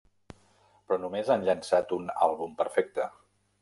[0.87, 3.11] Però només han llançat un àlbum perfecte.